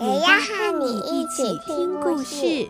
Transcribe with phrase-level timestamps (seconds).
[0.00, 2.68] 也要和你一起听故事。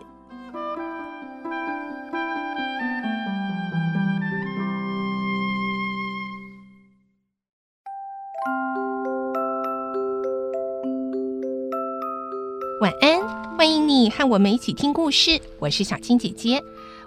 [12.81, 13.21] 晚安，
[13.55, 15.39] 欢迎你和我们一起听故事。
[15.59, 16.59] 我是小青姐姐，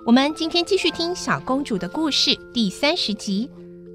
[0.07, 3.51] 我们今天继续听小公主的故事第三十集。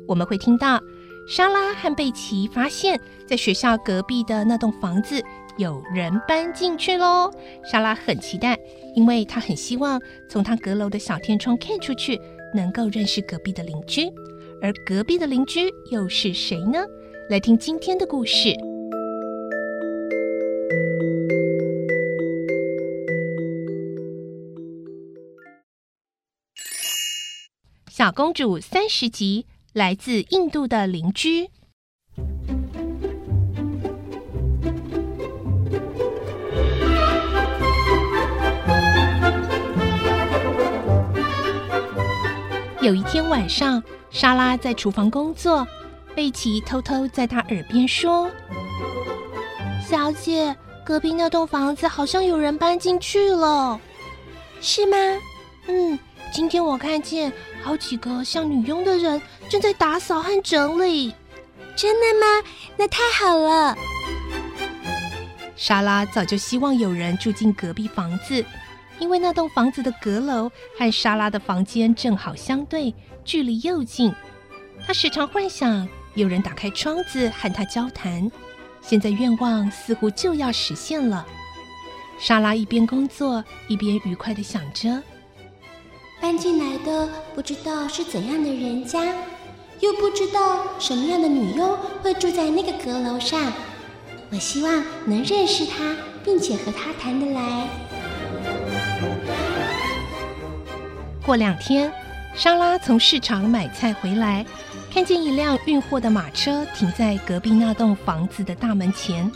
[0.06, 0.82] 我们会听到
[1.26, 5.24] 莎拉和贝奇发现，在学校隔壁的那栋房子
[5.58, 7.32] 有人搬进去喽。
[7.64, 8.58] 莎拉很期待，
[8.96, 12.20] 因为她很希望从她阁楼的小天窗看出去，
[12.54, 14.08] 能够认识隔壁的邻居。
[14.62, 16.80] 而隔壁的邻居又是谁呢？
[17.30, 18.56] 来听今天的故事。
[27.90, 31.50] 小公主三十集，来自印度的邻居。
[42.88, 45.68] 有一天晚上，莎拉在厨房工作，
[46.16, 48.32] 贝奇偷偷在她耳边说
[49.86, 53.78] ：“小姐，隔壁那栋房子好像有人搬进去了，
[54.62, 54.96] 是吗
[55.68, 56.00] ？”“嗯。”
[56.32, 61.14] 今天我看见好几个像女佣的人正在打扫和整理。
[61.76, 62.50] 真的吗？
[62.78, 63.76] 那太好了。
[65.58, 68.46] 莎拉早就希望有人住进隔壁房子，
[69.00, 74.14] 因为那栋房子的阁楼和莎拉的房间正好相对，距离又近。
[74.86, 78.32] 她时常幻想有人打开窗子和她交谈。
[78.82, 81.26] 现在愿望似乎就要实现了。
[82.20, 85.04] 莎拉一边工作一边愉快地想着。
[86.20, 89.14] 搬进来的不知道是怎样的人家，
[89.82, 93.54] 又不知道什么样的女佣会住在那个阁楼上。
[94.32, 97.68] 我希望能认识她，并且和她谈得来。
[101.26, 101.92] 过两天，
[102.36, 104.46] 莎拉从市场买菜回来，
[104.94, 109.30] 看见一辆运货的马车停在隔壁那栋房子的大门前，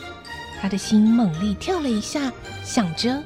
[0.62, 2.32] 她的心猛地跳了一下，
[2.64, 3.22] 想着：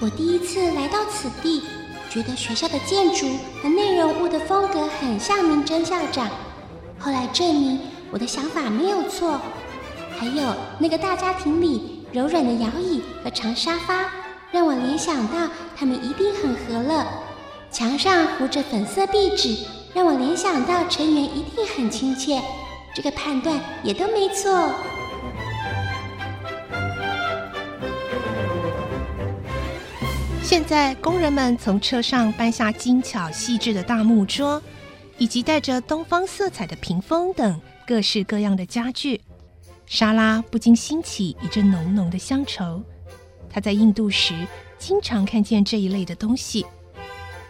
[0.00, 1.62] 我第一次来到此地。
[2.10, 3.26] 觉得学校的建筑
[3.60, 6.30] 和内容物的风格很像明真校长，
[6.96, 7.80] 后来证明
[8.12, 9.40] 我的想法没有错。
[10.16, 14.04] 还有那个大家庭里柔软的摇椅和长沙发，
[14.54, 17.04] 让我联想到他们一定很和乐。
[17.72, 22.40] 墙上糊着粉色壁纸，让我联想到成员一定很亲切。
[22.94, 24.72] 这个判断也都没错。
[30.44, 34.62] 现在，工人们从车上搬下精巧细致的大木桌，
[35.18, 39.20] 以及带着东方色彩的屏风等各式各样的家具。
[39.84, 42.80] 莎拉不禁兴起一阵浓浓的乡愁。
[43.54, 44.34] 他在印度时
[44.78, 46.66] 经常看见这一类的东西。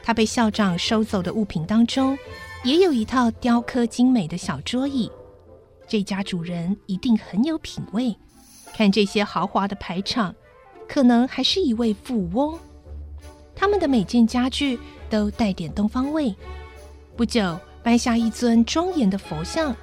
[0.02, 2.18] 他被校长收走的物品当中，
[2.62, 5.10] 也有一套雕刻精美的小桌椅。
[5.88, 8.14] 这家主人一定很有品味。
[8.74, 10.34] 看这些豪华的排场，
[10.86, 12.58] 可能还是一位富翁。
[13.56, 14.78] 他们的每件家具
[15.08, 16.34] 都带点东方味。
[17.16, 19.74] 不久，搬下一尊庄严的佛像，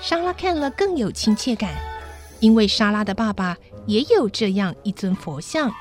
[0.00, 1.72] 莎拉看了更有亲切感，
[2.40, 3.56] 因为莎拉的爸爸
[3.86, 5.72] 也有这样一尊佛像。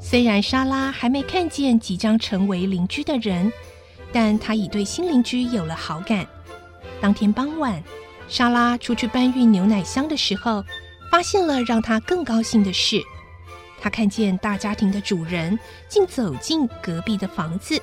[0.00, 3.52] 虽然莎拉还没看见即将成为邻居的人，
[4.12, 6.24] 但她已对新邻居有了好感。
[7.00, 7.82] 当天傍晚，
[8.28, 10.62] 莎拉出去搬运牛奶箱的时候，
[11.10, 13.02] 发现了让她更高兴的事，
[13.80, 15.58] 她看见大家庭的主人
[15.88, 17.82] 竟走进隔壁的房子，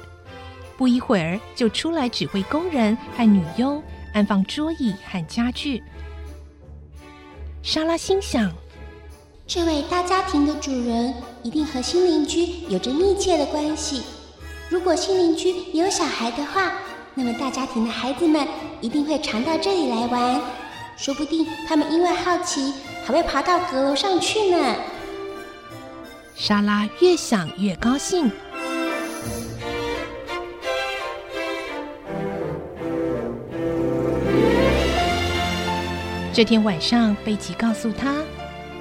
[0.78, 5.84] 不一会儿就出来指挥工人和女佣安放桌椅和家具。
[7.63, 8.52] 莎拉心想，
[9.46, 11.13] 这位大家庭的主人
[11.44, 14.04] 一定和新邻居有着密切的关系。
[14.69, 16.74] 如果新邻居也有小孩的话，
[17.13, 18.48] 那么大家庭的孩子们
[18.80, 20.42] 一定会常到这里来玩，
[20.98, 22.74] 说不定他们因为好奇。
[23.04, 24.75] 还会爬到阁楼上去呢。
[26.36, 28.31] 莎拉越想越高兴。
[36.33, 38.24] 这天晚上，贝奇告诉他：“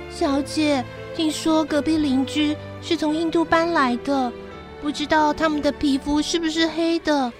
[0.08, 0.84] 小姐，
[1.16, 4.32] 听说隔壁邻居是从印度搬来的，
[4.80, 7.32] 不知道他们的皮肤是不是黑的？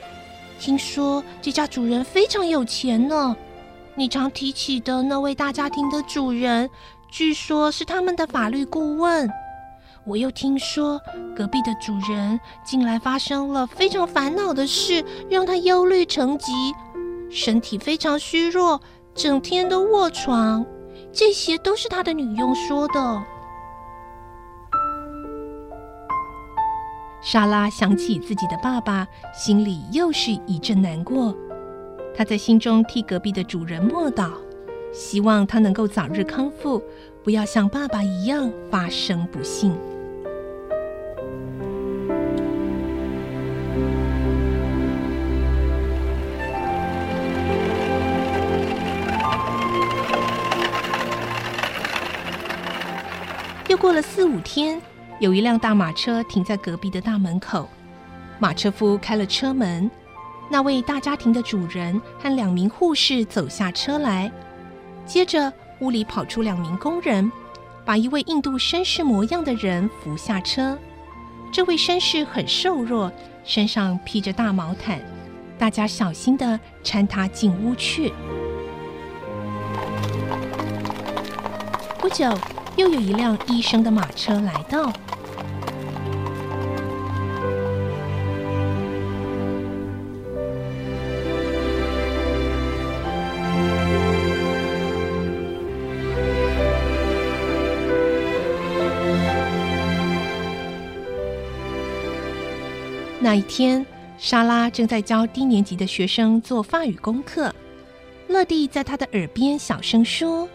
[0.58, 3.36] 听说这家主人非常有钱呢。
[3.94, 6.68] 你常提起的那位大家庭的主人，
[7.08, 9.30] 据说是他们的法律顾问。”
[10.04, 11.00] 我又听说
[11.36, 16.52] 隔壁的主人近来发生了非常烦恼的事，让他忧虑成疾，
[17.30, 18.80] 身体非常虚弱，
[19.22, 20.64] 整天都卧床。
[21.12, 23.22] 这些都是他的女佣说的。
[27.20, 31.36] 莎拉想起自己的爸爸，心里又是一阵难过。
[32.16, 34.30] 她在心中替隔壁的主人默祷，
[34.90, 36.82] 希望他能够早日康复，
[37.22, 39.76] 不要像爸爸一样发生不幸。
[53.80, 54.78] 过了四五天，
[55.20, 57.66] 有一辆大马车停在隔壁的大门口。
[58.38, 59.90] 马车夫开了车门，
[60.50, 64.30] 那位大家庭的主人和两名护士走下车来。
[65.06, 67.32] 接着，屋里跑出两名工人，
[67.82, 70.78] 把一位印度绅士模样的人扶下车。
[71.50, 73.10] 这位绅士很瘦弱，
[73.44, 75.00] 身上披着大毛毯。
[75.58, 78.12] 大家小心地搀他进屋去。
[81.98, 82.30] 不久，
[82.76, 84.92] 又有一辆医生的马车来到。
[103.22, 103.84] 那一天，
[104.18, 107.54] 莎拉正在教低年级的学生做法语功课，
[108.26, 110.48] 乐蒂在她的耳边小声说：“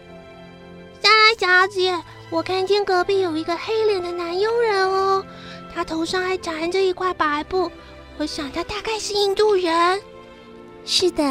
[1.46, 1.96] 小姐。”
[2.28, 5.24] 我看见隔壁有一个黑脸的男佣人哦，
[5.72, 7.70] 他头上还缠着一块白布，
[8.18, 10.02] 我想他大概是印度人。
[10.84, 11.22] 是的，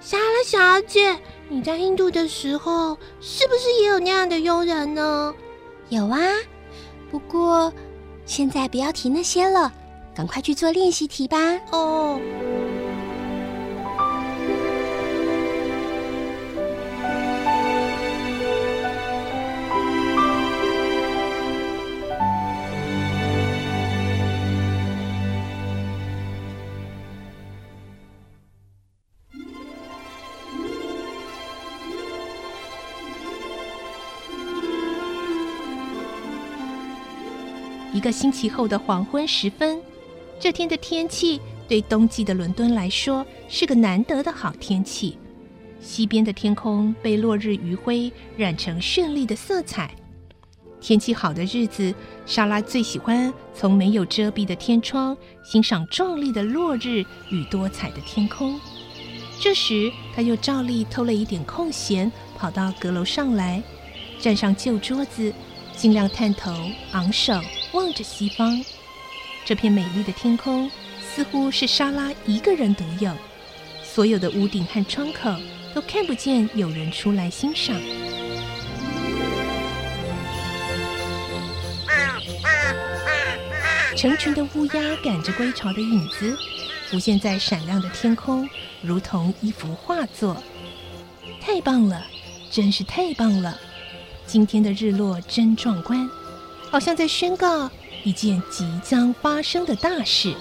[0.00, 1.18] 莎拉小姐，
[1.48, 5.34] 你在印度的时候是不是也有那样的佣人呢？
[5.88, 6.20] 有啊，
[7.10, 7.72] 不过
[8.26, 9.72] 现在不要提那些了，
[10.14, 11.36] 赶快去做练习题吧。
[11.72, 12.20] 哦。
[37.96, 39.80] 一个星期后的黄昏时分，
[40.38, 45.16] 这天的天气对冬季的伦敦来说是个难得的好天气。
[45.80, 49.94] 西边的天空被落日余晖染成绚丽的色彩。
[50.78, 51.94] 天气好的日子，
[52.26, 58.60] 莎拉最喜欢从没有遮蔽的天窗欣赏壮丽的落日与多彩的天空。
[59.40, 63.62] 这时，她又照例偷了一点空闲，跑到阁楼上来，
[64.20, 65.32] 站上旧桌子。
[65.74, 66.50] 尽量探头，
[66.92, 67.38] 昂首
[67.76, 68.64] 望着西方，
[69.44, 73.12] 这片美丽的天空似乎是莎拉一个人独有，
[73.84, 75.30] 所有的屋顶和窗口
[75.74, 77.76] 都看不见有人出来欣赏。
[83.94, 86.34] 成群的乌鸦赶着归巢的影子，
[86.88, 88.48] 浮现在闪亮的天空，
[88.80, 90.42] 如同一幅画作。
[91.42, 92.06] 太棒了，
[92.50, 93.60] 真是太棒了！
[94.26, 96.08] 今天的日落真壮观，
[96.70, 97.70] 好像在宣告
[98.04, 100.34] 一件即将发生的大事。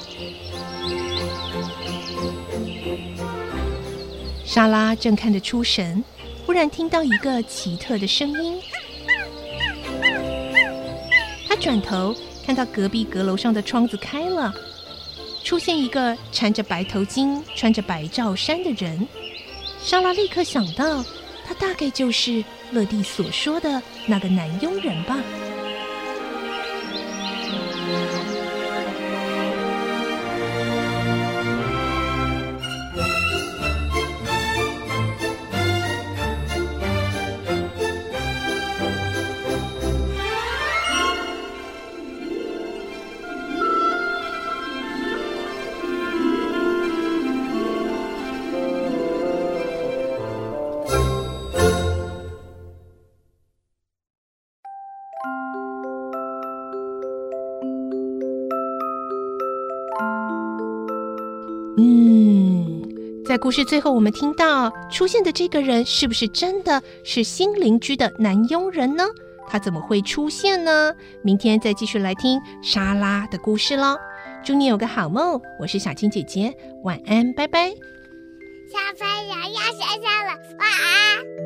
[4.44, 6.04] 莎拉正看得出神，
[6.46, 8.60] 忽然听到一个奇特的声音。
[11.48, 12.16] 她转头
[12.46, 14.54] 看到隔壁阁楼上的窗子开了，
[15.44, 19.08] 出现一个缠着白头巾、穿着白罩衫的人。
[19.82, 21.04] 莎拉立刻想到，
[21.46, 22.44] 他大概就是。
[22.72, 25.16] 乐蒂所说的那个男佣人吧。
[61.78, 62.82] 嗯，
[63.26, 69.04] 在故事最后，我们听到出现的这个人是不是真的是新邻居的男佣人呢？
[69.48, 70.94] 他怎么会出现呢？
[71.22, 73.96] 明天再继续来听莎拉的故事喽。
[74.44, 76.54] 祝你有个好梦，我是小青姐姐，
[76.84, 77.70] 晚安，拜拜。
[77.70, 81.45] 小朋友要睡觉了，晚安。